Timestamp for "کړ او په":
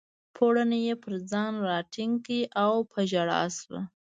2.25-2.99